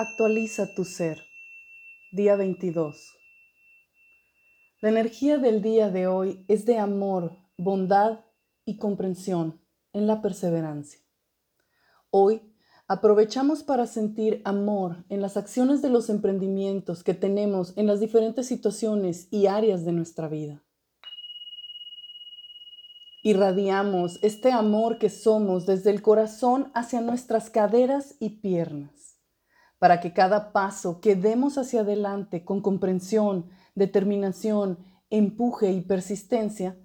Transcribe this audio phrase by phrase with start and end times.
[0.00, 1.24] Actualiza tu ser.
[2.12, 3.16] Día 22.
[4.80, 8.20] La energía del día de hoy es de amor, bondad
[8.64, 9.60] y comprensión
[9.92, 11.00] en la perseverancia.
[12.10, 12.42] Hoy
[12.86, 18.46] aprovechamos para sentir amor en las acciones de los emprendimientos que tenemos en las diferentes
[18.46, 20.62] situaciones y áreas de nuestra vida.
[23.24, 29.17] Irradiamos este amor que somos desde el corazón hacia nuestras caderas y piernas
[29.78, 34.78] para que cada paso que demos hacia adelante con comprensión, determinación,
[35.10, 36.76] empuje y persistencia,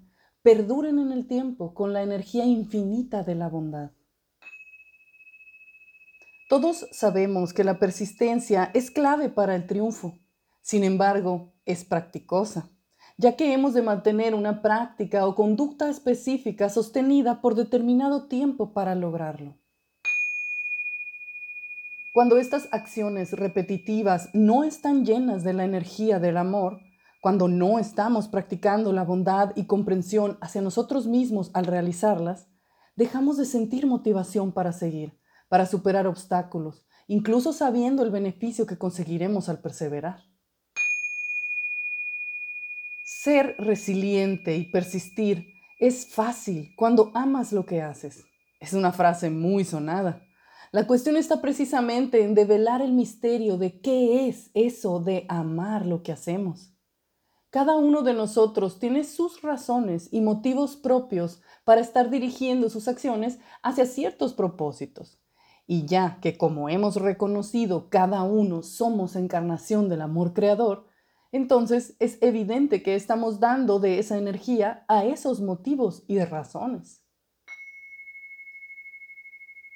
[0.41, 3.91] perduren en el tiempo con la energía infinita de la bondad.
[6.49, 10.19] Todos sabemos que la persistencia es clave para el triunfo,
[10.61, 12.69] sin embargo, es practicosa,
[13.17, 18.93] ya que hemos de mantener una práctica o conducta específica sostenida por determinado tiempo para
[18.93, 19.57] lograrlo.
[22.13, 26.79] Cuando estas acciones repetitivas no están llenas de la energía del amor,
[27.23, 32.45] cuando no estamos practicando la bondad y comprensión hacia nosotros mismos al realizarlas,
[32.95, 39.49] dejamos de sentir motivación para seguir, para superar obstáculos, incluso sabiendo el beneficio que conseguiremos
[39.49, 40.19] al perseverar.
[43.03, 45.47] Ser resiliente y persistir
[45.79, 48.23] es fácil cuando amas lo que haces.
[48.59, 50.21] Es una frase muy sonada
[50.73, 56.01] la cuestión está precisamente en develar el misterio de qué es eso de amar lo
[56.01, 56.73] que hacemos.
[57.51, 63.37] Cada uno de nosotros tiene sus razones y motivos propios para estar dirigiendo sus acciones
[63.61, 65.21] hacia ciertos propósitos.
[65.67, 70.87] Y ya que como hemos reconocido cada uno somos encarnación del amor creador,
[71.31, 77.02] entonces es evidente que estamos dando de esa energía a esos motivos y razones.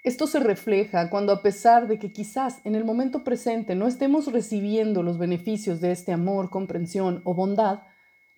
[0.07, 4.31] Esto se refleja cuando a pesar de que quizás en el momento presente no estemos
[4.31, 7.81] recibiendo los beneficios de este amor, comprensión o bondad,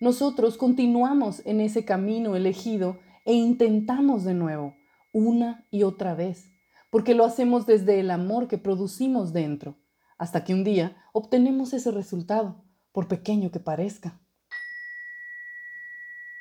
[0.00, 4.74] nosotros continuamos en ese camino elegido e intentamos de nuevo,
[5.12, 6.50] una y otra vez,
[6.90, 9.78] porque lo hacemos desde el amor que producimos dentro,
[10.18, 14.20] hasta que un día obtenemos ese resultado, por pequeño que parezca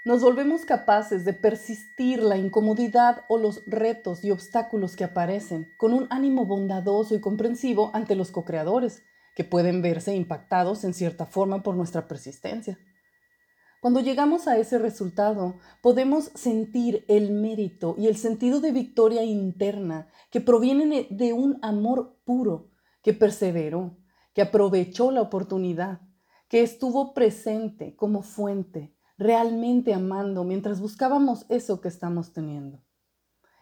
[0.09, 5.93] nos volvemos capaces de persistir la incomodidad o los retos y obstáculos que aparecen con
[5.93, 9.03] un ánimo bondadoso y comprensivo ante los co-creadores,
[9.35, 12.79] que pueden verse impactados en cierta forma por nuestra persistencia.
[13.81, 20.07] Cuando llegamos a ese resultado, podemos sentir el mérito y el sentido de victoria interna
[20.31, 22.71] que provienen de un amor puro,
[23.03, 23.95] que perseveró,
[24.33, 26.01] que aprovechó la oportunidad,
[26.47, 32.79] que estuvo presente como fuente, realmente amando mientras buscábamos eso que estamos teniendo.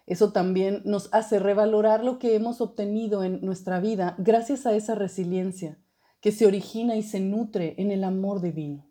[0.05, 4.95] Eso también nos hace revalorar lo que hemos obtenido en nuestra vida gracias a esa
[4.95, 5.77] resiliencia
[6.21, 8.85] que se origina y se nutre en el amor divino.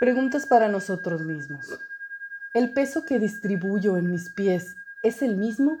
[0.00, 1.78] Preguntas para nosotros mismos.
[2.54, 5.78] ¿El peso que distribuyo en mis pies es el mismo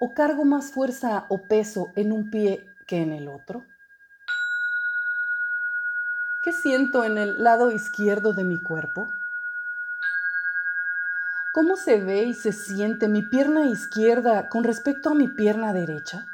[0.00, 3.64] o cargo más fuerza o peso en un pie que en el otro?
[6.42, 9.12] ¿Qué siento en el lado izquierdo de mi cuerpo?
[11.52, 16.26] ¿Cómo se ve y se siente mi pierna izquierda con respecto a mi pierna derecha?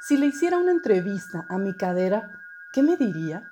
[0.00, 2.40] Si le hiciera una entrevista a mi cadera,
[2.72, 3.50] ¿qué me diría?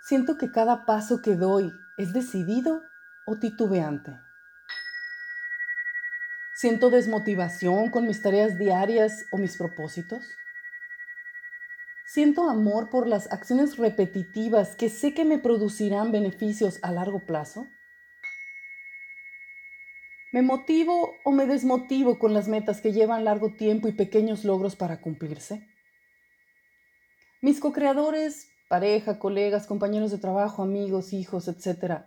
[0.00, 2.82] Siento que cada paso que doy es decidido
[3.24, 4.20] o titubeante.
[6.56, 10.24] Siento desmotivación con mis tareas diarias o mis propósitos.
[12.12, 17.68] Siento amor por las acciones repetitivas que sé que me producirán beneficios a largo plazo.
[20.32, 24.74] ¿Me motivo o me desmotivo con las metas que llevan largo tiempo y pequeños logros
[24.74, 25.68] para cumplirse?
[27.42, 32.06] Mis co-creadores, pareja, colegas, compañeros de trabajo, amigos, hijos, etc.,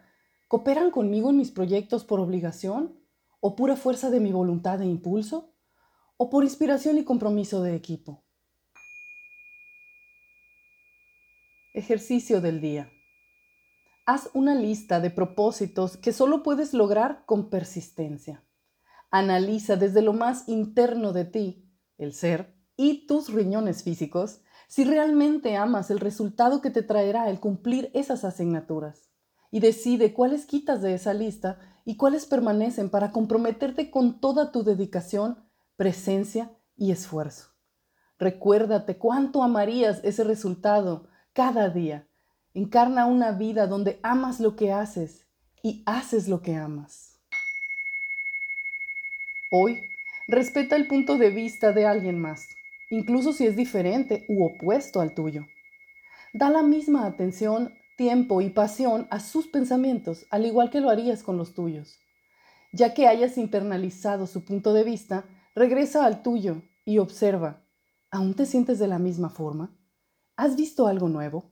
[0.49, 2.99] ¿cooperan conmigo en mis proyectos por obligación
[3.39, 5.55] o pura fuerza de mi voluntad e impulso?
[6.17, 8.22] ¿O por inspiración y compromiso de equipo?
[11.83, 12.89] Ejercicio del día.
[14.05, 18.41] Haz una lista de propósitos que solo puedes lograr con persistencia.
[19.11, 24.39] Analiza desde lo más interno de ti, el ser, y tus riñones físicos,
[24.69, 29.09] si realmente amas el resultado que te traerá el cumplir esas asignaturas.
[29.51, 34.63] Y decide cuáles quitas de esa lista y cuáles permanecen para comprometerte con toda tu
[34.63, 35.43] dedicación,
[35.75, 37.49] presencia y esfuerzo.
[38.17, 42.07] Recuérdate cuánto amarías ese resultado cada día.
[42.53, 45.25] Encarna una vida donde amas lo que haces
[45.63, 47.19] y haces lo que amas.
[49.51, 49.81] Hoy,
[50.27, 52.47] respeta el punto de vista de alguien más,
[52.91, 55.47] incluso si es diferente u opuesto al tuyo.
[56.33, 61.23] Da la misma atención, tiempo y pasión a sus pensamientos, al igual que lo harías
[61.23, 61.99] con los tuyos.
[62.71, 65.25] Ya que hayas internalizado su punto de vista,
[65.55, 67.63] regresa al tuyo y observa,
[68.11, 69.75] ¿aún te sientes de la misma forma?
[70.35, 71.51] ¿Has visto algo nuevo?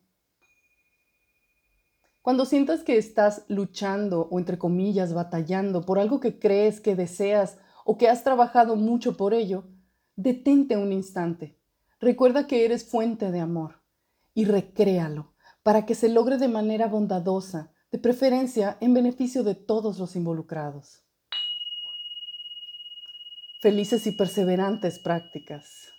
[2.23, 7.59] Cuando sientas que estás luchando o entre comillas batallando por algo que crees que deseas
[7.85, 9.65] o que has trabajado mucho por ello,
[10.15, 11.59] detente un instante.
[11.99, 13.81] Recuerda que eres fuente de amor
[14.33, 19.99] y recréalo para que se logre de manera bondadosa, de preferencia en beneficio de todos
[19.99, 21.03] los involucrados.
[23.61, 25.91] Felices y perseverantes prácticas.